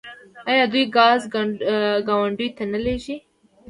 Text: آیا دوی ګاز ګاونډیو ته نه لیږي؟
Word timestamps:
آیا 0.49 0.65
دوی 0.73 0.83
ګاز 0.95 1.21
ګاونډیو 2.07 2.55
ته 2.57 2.63
نه 2.71 2.79
لیږي؟ 2.85 3.15